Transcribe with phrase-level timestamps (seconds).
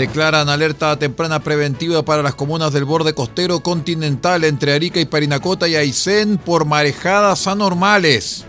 [0.00, 5.68] Declaran alerta temprana preventiva para las comunas del borde costero continental entre Arica y Parinacota
[5.68, 8.46] y Aysén por marejadas anormales.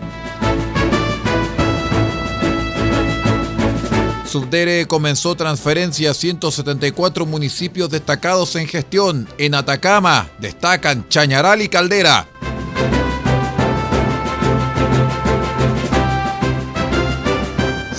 [4.24, 9.28] Subdere comenzó transferencia a 174 municipios destacados en gestión.
[9.36, 12.31] En Atacama destacan Chañaral y Caldera.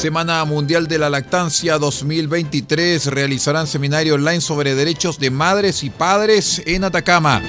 [0.03, 6.61] Semana Mundial de la Lactancia 2023 realizarán seminario online sobre derechos de madres y padres
[6.65, 7.41] en Atacama.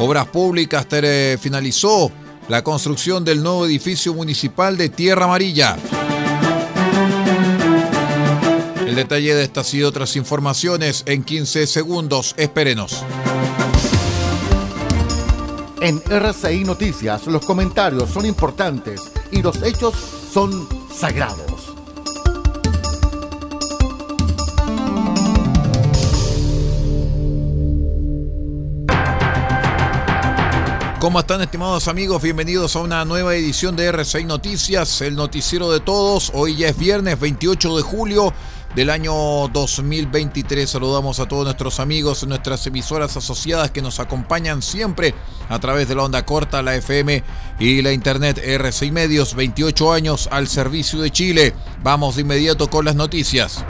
[0.00, 0.84] Obras Públicas
[1.38, 2.10] finalizó
[2.48, 5.76] la construcción del nuevo edificio municipal de Tierra Amarilla.
[8.84, 12.34] El detalle de estas y otras informaciones en 15 segundos.
[12.36, 13.04] Espérenos.
[15.82, 19.92] En RCI Noticias los comentarios son importantes y los hechos
[20.32, 21.74] son sagrados.
[31.00, 32.22] ¿Cómo están estimados amigos?
[32.22, 36.30] Bienvenidos a una nueva edición de RCI Noticias, el noticiero de todos.
[36.32, 38.32] Hoy ya es viernes 28 de julio
[38.74, 40.68] del año 2023.
[40.68, 45.14] Saludamos a todos nuestros amigos nuestras emisoras asociadas que nos acompañan siempre
[45.48, 47.22] a través de la onda corta, la FM
[47.58, 49.34] y la internet RCI Medios.
[49.34, 51.54] 28 años al servicio de Chile.
[51.82, 53.64] Vamos de inmediato con las noticias.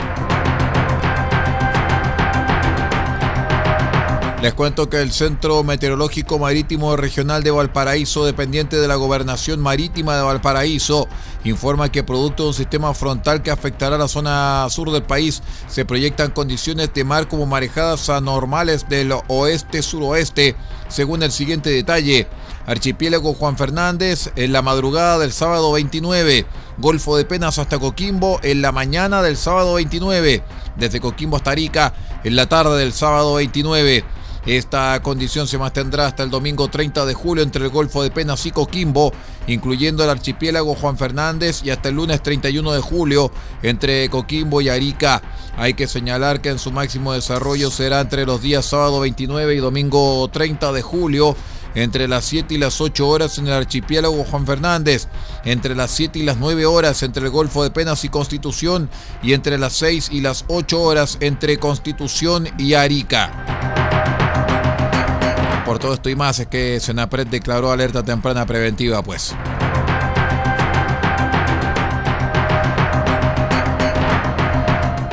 [4.43, 10.17] Les cuento que el Centro Meteorológico Marítimo Regional de Valparaíso, dependiente de la Gobernación Marítima
[10.17, 11.07] de Valparaíso,
[11.45, 15.85] informa que producto de un sistema frontal que afectará la zona sur del país, se
[15.85, 20.57] proyectan condiciones de mar como marejadas anormales del oeste-suroeste,
[20.89, 22.27] según el siguiente detalle.
[22.65, 26.45] Archipiélago Juan Fernández en la madrugada del sábado 29.
[26.79, 30.43] Golfo de Penas hasta Coquimbo en la mañana del sábado 29.
[30.75, 31.93] Desde Coquimbo hasta Arica
[32.25, 34.03] en la tarde del sábado 29.
[34.45, 38.45] Esta condición se mantendrá hasta el domingo 30 de julio entre el Golfo de Penas
[38.45, 39.13] y Coquimbo,
[39.47, 43.31] incluyendo el archipiélago Juan Fernández, y hasta el lunes 31 de julio
[43.61, 45.21] entre Coquimbo y Arica.
[45.55, 49.59] Hay que señalar que en su máximo desarrollo será entre los días sábado 29 y
[49.59, 51.37] domingo 30 de julio
[51.75, 55.07] entre las 7 y las 8 horas en el archipiélago Juan Fernández,
[55.45, 58.89] entre las 7 y las 9 horas entre el Golfo de Penas y Constitución
[59.21, 63.82] y entre las 6 y las 8 horas entre Constitución y Arica.
[65.73, 69.33] Por todo esto y más es que Senapred declaró alerta temprana preventiva, pues.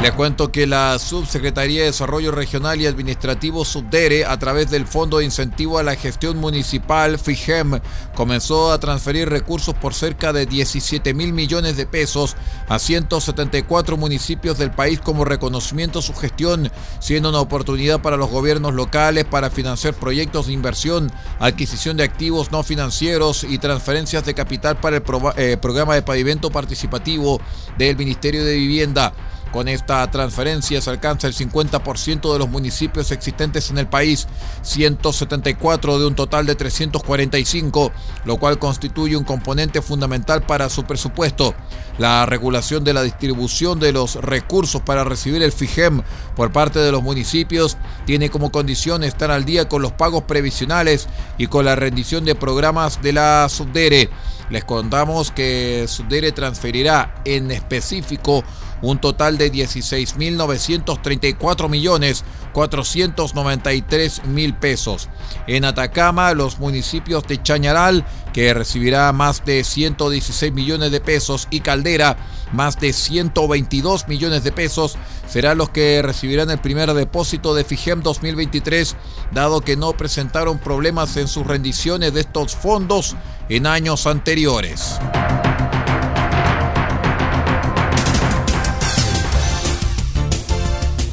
[0.02, 5.18] Les cuento que la Subsecretaría de Desarrollo Regional y Administrativo Subdere, a través del Fondo
[5.18, 7.80] de Incentivo a la Gestión Municipal FIGEM,
[8.14, 12.34] comenzó a transferir recursos por cerca de 17 mil millones de pesos
[12.66, 18.30] a 174 municipios del país como reconocimiento a su gestión, siendo una oportunidad para los
[18.30, 24.32] gobiernos locales para financiar proyectos de inversión, adquisición de activos no financieros y transferencias de
[24.32, 25.02] capital para el
[25.36, 27.38] eh, programa de pavimento participativo
[27.76, 29.12] del Ministerio de Vivienda.
[29.52, 34.28] Con esta transferencia se alcanza el 50% de los municipios existentes en el país,
[34.62, 37.90] 174 de un total de 345,
[38.26, 41.54] lo cual constituye un componente fundamental para su presupuesto.
[41.98, 46.02] La regulación de la distribución de los recursos para recibir el FIGEM
[46.36, 47.76] por parte de los municipios
[48.06, 51.08] tiene como condición estar al día con los pagos previsionales
[51.38, 54.10] y con la rendición de programas de la Subdere.
[54.50, 58.44] Les contamos que Subdere transferirá en específico
[58.82, 65.08] un total de 16.934 millones 493 mil pesos.
[65.46, 71.60] En Atacama, los municipios de Chañaral, que recibirá más de 116 millones de pesos, y
[71.60, 72.16] Caldera,
[72.52, 74.96] más de 122 millones de pesos,
[75.28, 78.96] serán los que recibirán el primer depósito de FIGEM 2023,
[79.32, 83.16] dado que no presentaron problemas en sus rendiciones de estos fondos
[83.48, 84.98] en años anteriores.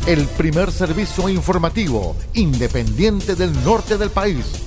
[0.07, 4.66] El primer servicio informativo independiente del norte del país.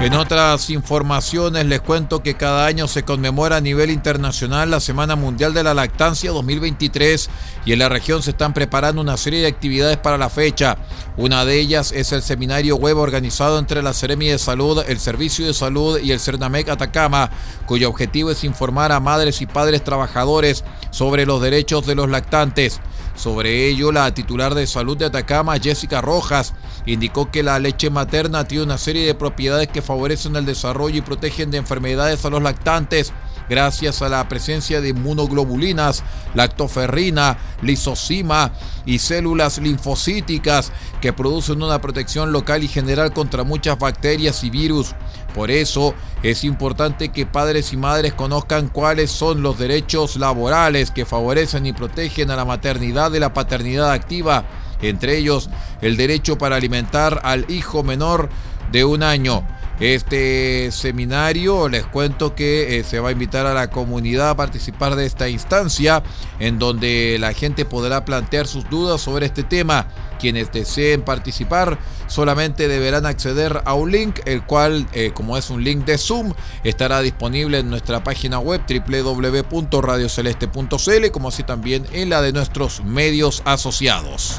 [0.00, 5.14] En otras informaciones les cuento que cada año se conmemora a nivel internacional la Semana
[5.14, 7.28] Mundial de la Lactancia 2023
[7.66, 10.78] y en la región se están preparando una serie de actividades para la fecha.
[11.18, 15.46] Una de ellas es el seminario web organizado entre la Seremi de Salud, el Servicio
[15.46, 17.28] de Salud y el Cernamec Atacama,
[17.66, 22.80] cuyo objetivo es informar a madres y padres trabajadores sobre los derechos de los lactantes.
[23.16, 26.54] Sobre ello, la titular de salud de Atacama, Jessica Rojas,
[26.86, 31.02] indicó que la leche materna tiene una serie de propiedades que favorecen el desarrollo y
[31.02, 33.12] protegen de enfermedades a los lactantes
[33.50, 36.04] gracias a la presencia de inmunoglobulinas,
[36.34, 38.52] lactoferrina, lisocima
[38.86, 44.94] y células linfocíticas que producen una protección local y general contra muchas bacterias y virus.
[45.34, 51.04] Por eso es importante que padres y madres conozcan cuáles son los derechos laborales que
[51.04, 54.44] favorecen y protegen a la maternidad y la paternidad activa,
[54.82, 55.50] entre ellos
[55.80, 58.28] el derecho para alimentar al hijo menor
[58.72, 59.44] de un año
[59.80, 61.68] este seminario.
[61.68, 65.28] Les cuento que eh, se va a invitar a la comunidad a participar de esta
[65.28, 66.02] instancia
[66.38, 69.88] en donde la gente podrá plantear sus dudas sobre este tema.
[70.20, 75.64] Quienes deseen participar solamente deberán acceder a un link, el cual, eh, como es un
[75.64, 82.20] link de Zoom, estará disponible en nuestra página web www.radioceleste.cl, como así también en la
[82.20, 84.38] de nuestros medios asociados.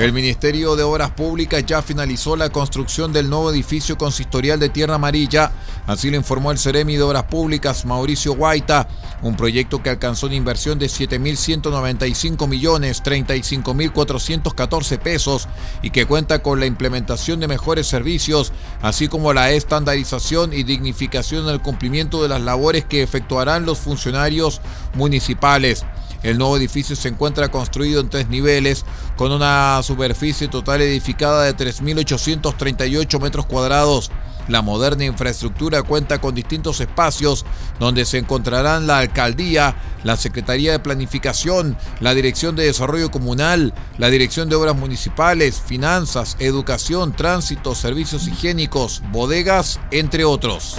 [0.00, 4.94] El Ministerio de Obras Públicas ya finalizó la construcción del nuevo edificio consistorial de Tierra
[4.94, 5.52] Amarilla,
[5.86, 8.88] así lo informó el Ceremi de Obras Públicas Mauricio Guaita,
[9.20, 15.48] un proyecto que alcanzó una inversión de 7.195 millones 35.414 pesos
[15.82, 21.44] y que cuenta con la implementación de mejores servicios, así como la estandarización y dignificación
[21.44, 24.62] en el cumplimiento de las labores que efectuarán los funcionarios
[24.94, 25.84] municipales.
[26.22, 28.84] El nuevo edificio se encuentra construido en tres niveles,
[29.16, 34.10] con una superficie total edificada de 3.838 metros cuadrados.
[34.48, 37.46] La moderna infraestructura cuenta con distintos espacios
[37.78, 44.10] donde se encontrarán la alcaldía, la Secretaría de Planificación, la Dirección de Desarrollo Comunal, la
[44.10, 50.78] Dirección de Obras Municipales, Finanzas, Educación, Tránsito, Servicios Higiénicos, bodegas, entre otros.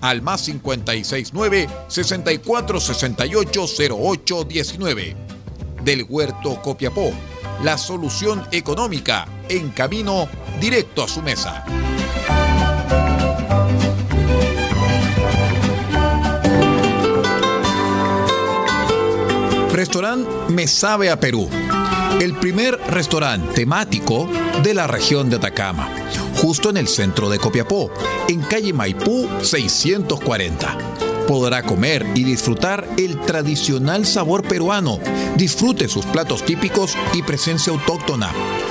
[0.00, 5.16] al más 569 64 68 08 19.
[5.82, 7.12] Del Huerto Copiapó,
[7.62, 10.28] la solución económica en camino
[10.60, 11.64] directo a su mesa.
[19.72, 21.48] Restaurante Me Sabe a Perú.
[22.20, 24.28] El primer restaurante temático
[24.62, 25.88] de la región de Atacama
[26.40, 27.90] justo en el centro de Copiapó,
[28.28, 30.78] en calle Maipú 640.
[31.26, 34.98] Podrá comer y disfrutar el tradicional sabor peruano.
[35.36, 38.32] Disfrute sus platos típicos y presencia autóctona.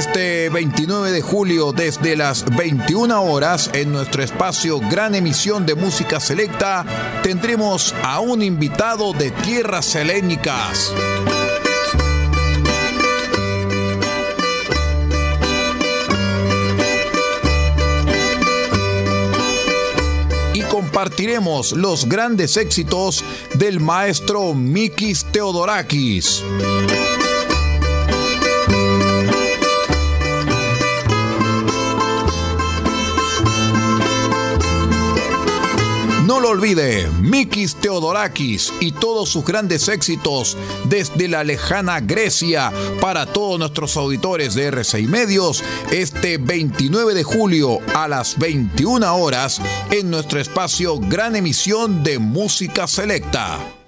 [0.00, 6.20] Este 29 de julio desde las 21 horas en nuestro espacio Gran Emisión de Música
[6.20, 6.86] Selecta
[7.22, 10.94] tendremos a un invitado de tierras helénicas.
[20.54, 26.42] Y compartiremos los grandes éxitos del maestro Mikis Theodorakis.
[36.50, 43.96] Olvide, Mikis Theodorakis y todos sus grandes éxitos desde la lejana Grecia para todos nuestros
[43.96, 50.98] auditores de R6 Medios este 29 de julio a las 21 horas en nuestro espacio
[50.98, 53.79] Gran Emisión de Música Selecta.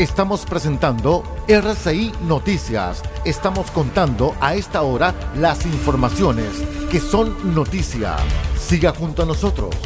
[0.00, 3.02] Estamos presentando RCI Noticias.
[3.26, 6.46] Estamos contando a esta hora las informaciones
[6.90, 8.16] que son noticia.
[8.58, 9.76] Siga junto a nosotros.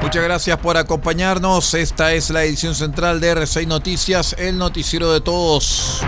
[0.00, 1.74] Muchas gracias por acompañarnos.
[1.74, 6.04] Esta es la edición central de RCI Noticias, el noticiero de todos.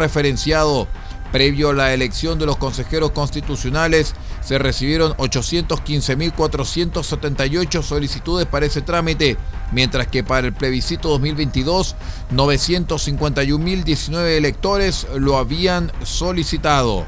[0.00, 0.88] autogeorreferenciado.
[1.32, 9.36] Previo a la elección de los consejeros constitucionales, se recibieron 815.478 solicitudes para ese trámite,
[9.70, 11.94] mientras que para el plebiscito 2022,
[12.32, 17.06] 951.019 electores lo habían solicitado.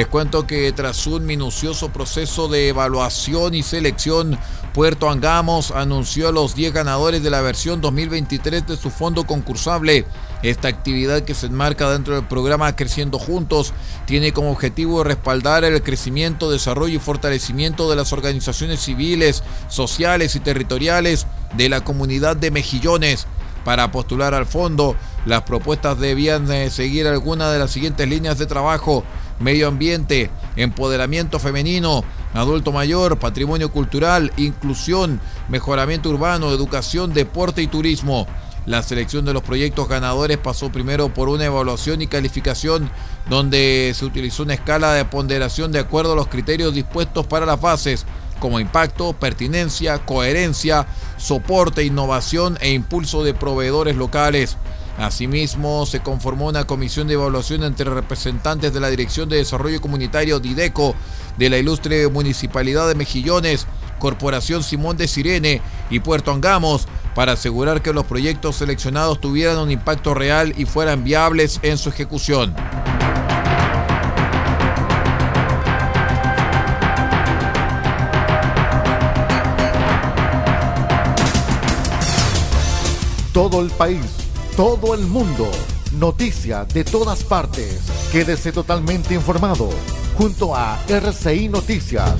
[0.00, 4.38] Les cuento que tras un minucioso proceso de evaluación y selección,
[4.72, 10.06] Puerto Angamos anunció a los 10 ganadores de la versión 2023 de su fondo concursable.
[10.42, 13.74] Esta actividad que se enmarca dentro del programa Creciendo Juntos
[14.06, 20.40] tiene como objetivo respaldar el crecimiento, desarrollo y fortalecimiento de las organizaciones civiles, sociales y
[20.40, 21.26] territoriales
[21.58, 23.26] de la comunidad de Mejillones.
[23.66, 29.04] Para postular al fondo, las propuestas debían seguir alguna de las siguientes líneas de trabajo
[29.40, 32.04] medio ambiente, empoderamiento femenino,
[32.34, 38.26] adulto mayor, patrimonio cultural, inclusión, mejoramiento urbano, educación, deporte y turismo.
[38.66, 42.90] La selección de los proyectos ganadores pasó primero por una evaluación y calificación
[43.28, 47.60] donde se utilizó una escala de ponderación de acuerdo a los criterios dispuestos para las
[47.60, 48.04] bases
[48.38, 54.56] como impacto, pertinencia, coherencia, soporte, innovación e impulso de proveedores locales.
[55.00, 60.40] Asimismo, se conformó una comisión de evaluación entre representantes de la Dirección de Desarrollo Comunitario
[60.40, 60.94] DIDECO,
[61.38, 63.66] de la ilustre Municipalidad de Mejillones,
[63.98, 69.70] Corporación Simón de Sirene y Puerto Angamos para asegurar que los proyectos seleccionados tuvieran un
[69.70, 72.54] impacto real y fueran viables en su ejecución.
[83.32, 85.50] Todo el país todo el mundo.
[85.92, 87.80] Noticias de todas partes.
[88.12, 89.70] Quédese totalmente informado
[90.16, 92.14] junto a RCI Noticias.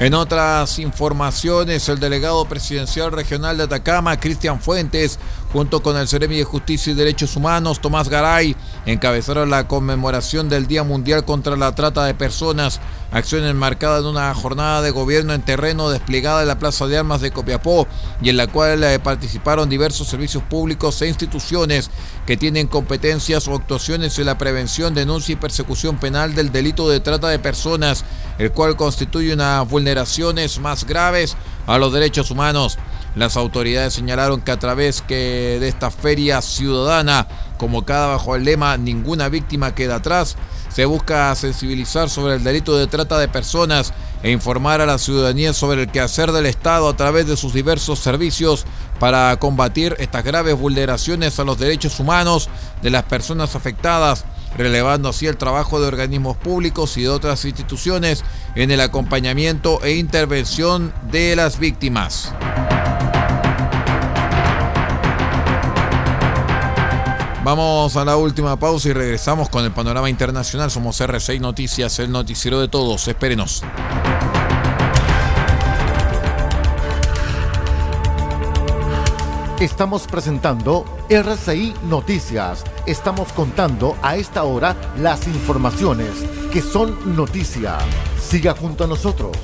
[0.00, 5.18] En otras informaciones, el delegado presidencial regional de Atacama, Cristian Fuentes,
[5.54, 8.56] junto con el Ceremi de Justicia y Derechos Humanos, Tomás Garay,
[8.86, 12.80] encabezaron la conmemoración del Día Mundial contra la Trata de Personas,
[13.12, 17.20] acción enmarcada en una jornada de gobierno en terreno desplegada en la Plaza de Armas
[17.20, 17.86] de Copiapó
[18.20, 21.88] y en la cual eh, participaron diversos servicios públicos e instituciones
[22.26, 26.98] que tienen competencias o actuaciones en la prevención, denuncia y persecución penal del delito de
[26.98, 28.04] trata de personas,
[28.38, 31.36] el cual constituye unas vulneraciones más graves
[31.68, 32.76] a los derechos humanos.
[33.14, 37.28] Las autoridades señalaron que a través de esta feria ciudadana,
[37.58, 40.36] como cada bajo el lema Ninguna víctima queda atrás,
[40.68, 43.92] se busca sensibilizar sobre el delito de trata de personas
[44.24, 48.00] e informar a la ciudadanía sobre el quehacer del Estado a través de sus diversos
[48.00, 48.64] servicios
[48.98, 52.48] para combatir estas graves vulneraciones a los derechos humanos
[52.82, 54.24] de las personas afectadas,
[54.56, 58.24] relevando así el trabajo de organismos públicos y de otras instituciones
[58.56, 62.32] en el acompañamiento e intervención de las víctimas.
[67.44, 70.70] Vamos a la última pausa y regresamos con el panorama internacional.
[70.70, 73.06] Somos R6 Noticias, el noticiero de todos.
[73.06, 73.62] Espérenos.
[79.60, 82.64] Estamos presentando RCI Noticias.
[82.86, 86.08] Estamos contando a esta hora las informaciones
[86.50, 87.76] que son noticia.
[88.18, 89.36] Siga junto a nosotros.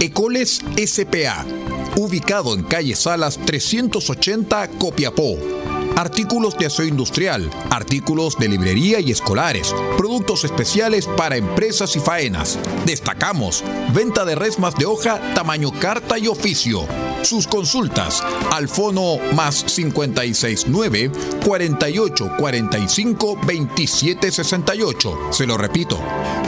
[0.00, 1.44] Ecoles SPA
[1.96, 5.36] ubicado en calle Salas 380 Copiapó.
[5.96, 12.58] Artículos de aseo industrial, artículos de librería y escolares, productos especiales para empresas y faenas.
[12.86, 16.86] Destacamos, venta de resmas de hoja tamaño carta y oficio.
[17.22, 18.22] Sus consultas
[18.52, 21.10] al fono más 569
[21.44, 25.18] 48 45 27 68.
[25.30, 25.98] Se lo repito,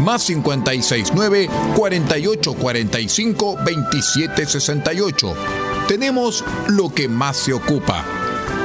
[0.00, 5.35] más 569 48 45 27 68.
[5.89, 8.05] Tenemos lo que más se ocupa.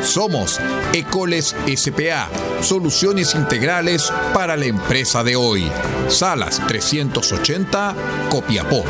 [0.03, 0.59] Somos
[0.93, 2.29] Ecoles SPA,
[2.61, 5.69] soluciones integrales para la empresa de hoy.
[6.07, 7.95] Salas 380,
[8.29, 8.83] Copiapó.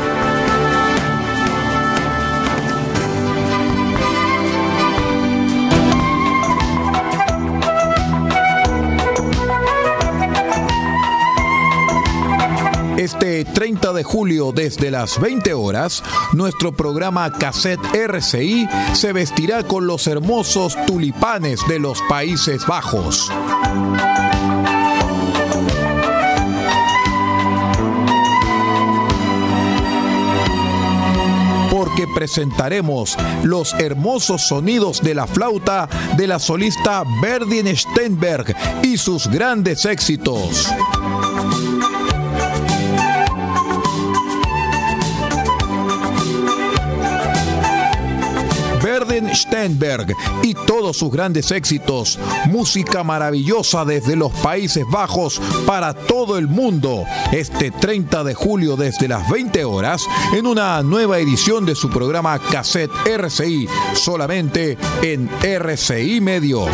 [13.36, 19.86] Este 30 de julio desde las 20 horas, nuestro programa Cassette RCI se vestirá con
[19.86, 23.30] los hermosos tulipanes de los Países Bajos.
[31.70, 39.28] porque presentaremos los hermosos sonidos de la flauta de la solista Berdin Steinberg y sus
[39.28, 40.68] grandes éxitos.
[49.36, 52.18] Steinberg y todos sus grandes éxitos.
[52.46, 57.04] Música maravillosa desde los Países Bajos para todo el mundo.
[57.32, 62.38] Este 30 de julio desde las 20 horas en una nueva edición de su programa
[62.38, 66.70] Cassette RCI, solamente en RCI Medios.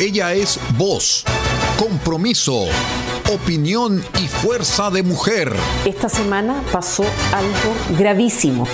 [0.00, 1.24] Ella es voz
[1.76, 2.66] compromiso,
[3.30, 5.52] opinión y fuerza de mujer.
[5.84, 8.66] Esta semana pasó algo gravísimo.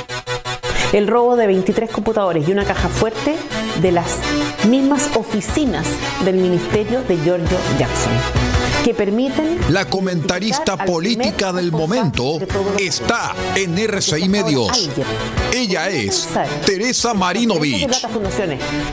[0.92, 3.36] El robo de 23 computadores y una caja fuerte
[3.82, 4.18] de las
[4.68, 5.86] mismas oficinas
[6.24, 8.53] del ministerio de Giorgio Jackson
[8.84, 9.58] que permiten...
[9.70, 12.38] La comentarista política del momento
[12.78, 14.90] está en RCI Medios.
[15.54, 16.28] Ella es
[16.66, 17.88] Teresa Marinovich.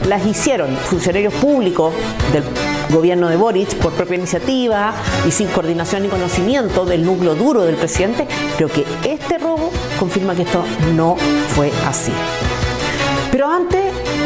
[0.08, 1.94] Las hicieron funcionarios públicos
[2.32, 2.44] del
[2.90, 4.94] gobierno de Boric por propia iniciativa
[5.28, 8.28] y sin coordinación ni conocimiento del núcleo duro del presidente.
[8.56, 10.64] Creo que este robo confirma que esto
[10.96, 11.18] no
[11.50, 12.14] fue así.
[13.30, 13.91] Pero antes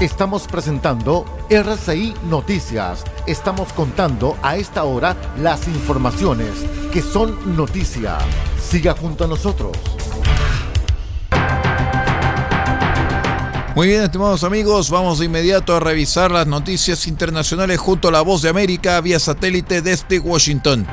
[0.00, 3.04] Estamos presentando RCI Noticias.
[3.28, 6.50] Estamos contando a esta hora las informaciones
[6.92, 8.18] que son noticia.
[8.60, 9.70] Siga junto a nosotros.
[13.76, 18.22] Muy bien, estimados amigos, vamos de inmediato a revisar las noticias internacionales junto a la
[18.22, 20.88] voz de América vía satélite desde Washington.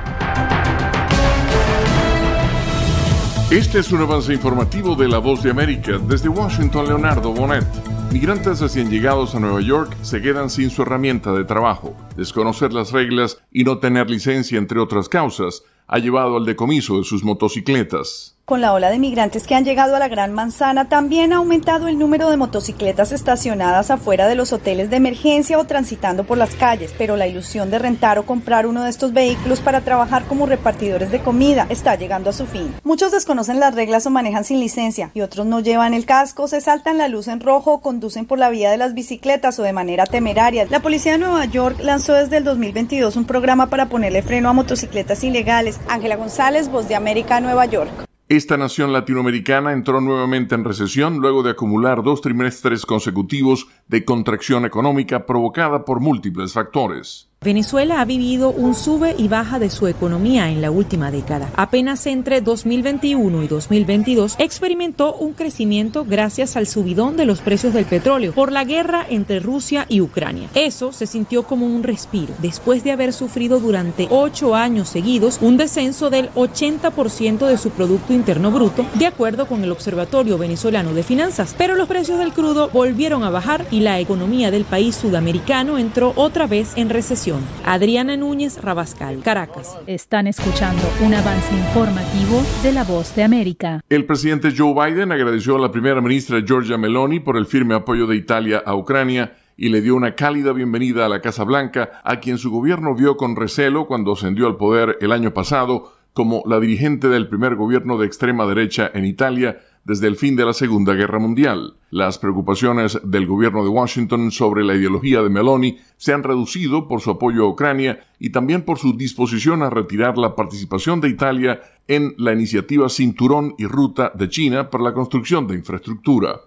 [3.50, 5.98] Este es un avance informativo de La Voz de América.
[6.08, 7.91] Desde Washington, Leonardo Bonet.
[8.12, 11.96] Migrantes recién llegados a Nueva York se quedan sin su herramienta de trabajo.
[12.18, 17.06] Desconocer las reglas y no tener licencia, entre otras causas, ha llevado al decomiso de
[17.06, 18.38] sus motocicletas.
[18.52, 21.88] Con la ola de migrantes que han llegado a la Gran Manzana, también ha aumentado
[21.88, 26.56] el número de motocicletas estacionadas afuera de los hoteles de emergencia o transitando por las
[26.56, 30.48] calles, pero la ilusión de rentar o comprar uno de estos vehículos para trabajar como
[30.48, 32.76] repartidores de comida está llegando a su fin.
[32.84, 36.60] Muchos desconocen las reglas o manejan sin licencia y otros no llevan el casco, se
[36.60, 39.72] saltan la luz en rojo o conducen por la vía de las bicicletas o de
[39.72, 40.68] manera temeraria.
[40.70, 44.54] La policía de Nueva York lanzó desde el 2022 un programa para ponerle freno a
[44.54, 45.80] motocicletas ilegales.
[45.88, 48.11] Ángela González, Voz de América, Nueva York.
[48.32, 54.64] Esta nación latinoamericana entró nuevamente en recesión luego de acumular dos trimestres consecutivos de contracción
[54.64, 57.31] económica provocada por múltiples factores.
[57.44, 61.50] Venezuela ha vivido un sube y baja de su economía en la última década.
[61.56, 67.86] Apenas entre 2021 y 2022 experimentó un crecimiento gracias al subidón de los precios del
[67.86, 70.50] petróleo por la guerra entre Rusia y Ucrania.
[70.54, 75.58] Eso se sintió como un respiro después de haber sufrido durante ocho años seguidos un
[75.58, 81.02] descenso del 80% de su Producto Interno Bruto, de acuerdo con el Observatorio Venezolano de
[81.02, 81.56] Finanzas.
[81.58, 86.14] Pero los precios del crudo volvieron a bajar y la economía del país sudamericano entró
[86.16, 87.31] otra vez en recesión.
[87.66, 89.78] Adriana Núñez Rabascal, Caracas.
[89.88, 93.82] Están escuchando un avance informativo de La Voz de América.
[93.90, 98.08] El presidente Joe Biden agradeció a la primera ministra Giorgia Meloni por el firme apoyo
[98.08, 102.20] de Italia a Ucrania y le dio una cálida bienvenida a la Casa Blanca, a
[102.20, 106.60] quien su gobierno vio con recelo cuando ascendió al poder el año pasado como la
[106.60, 110.94] dirigente del primer gobierno de extrema derecha en Italia desde el fin de la Segunda
[110.94, 111.76] Guerra Mundial.
[111.90, 117.02] Las preocupaciones del gobierno de Washington sobre la ideología de Meloni se han reducido por
[117.02, 121.62] su apoyo a Ucrania y también por su disposición a retirar la participación de Italia
[121.88, 126.42] en la iniciativa Cinturón y Ruta de China para la construcción de infraestructura.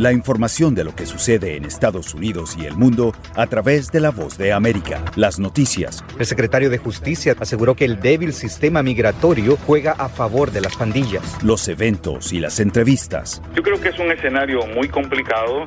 [0.00, 4.00] La información de lo que sucede en Estados Unidos y el mundo a través de
[4.00, 5.04] la voz de América.
[5.14, 6.02] Las noticias.
[6.18, 10.74] El secretario de Justicia aseguró que el débil sistema migratorio juega a favor de las
[10.74, 11.36] pandillas.
[11.44, 13.42] Los eventos y las entrevistas.
[13.54, 15.66] Yo creo que es un escenario muy complicado.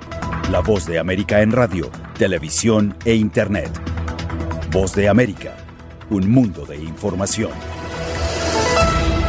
[0.50, 3.70] La voz de América en radio, televisión e internet.
[4.72, 5.56] Voz de América.
[6.10, 7.52] Un mundo de información.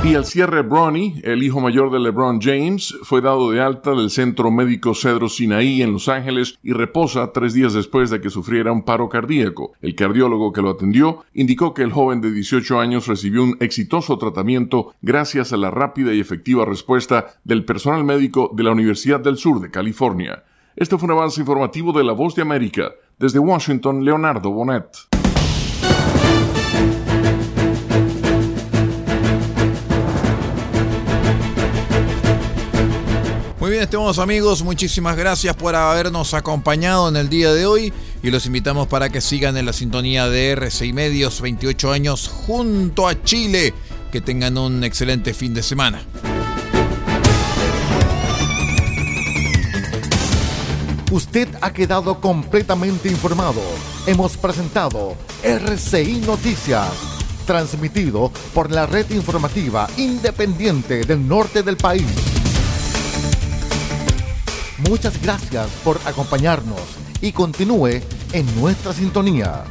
[0.05, 4.11] Y al cierre, Bronny, el hijo mayor de LeBron James, fue dado de alta del
[4.11, 8.71] Centro Médico Cedro Sinaí en Los Ángeles y reposa tres días después de que sufriera
[8.71, 9.73] un paro cardíaco.
[9.81, 14.19] El cardiólogo que lo atendió indicó que el joven de 18 años recibió un exitoso
[14.19, 19.39] tratamiento gracias a la rápida y efectiva respuesta del personal médico de la Universidad del
[19.39, 20.45] Sur de California.
[20.77, 22.93] Este fue un avance informativo de La Voz de América.
[23.19, 25.24] Desde Washington, Leonardo Bonet.
[33.85, 37.93] Estimados amigos, muchísimas gracias por habernos acompañado en el día de hoy
[38.23, 43.07] y los invitamos para que sigan en la sintonía de RCI Medios 28 años junto
[43.07, 43.75] a Chile.
[44.11, 46.03] Que tengan un excelente fin de semana.
[51.11, 53.61] Usted ha quedado completamente informado.
[54.07, 56.91] Hemos presentado RCI Noticias,
[57.47, 62.34] transmitido por la red informativa independiente del norte del país.
[64.89, 66.81] Muchas gracias por acompañarnos
[67.21, 69.65] y continúe en nuestra sintonía.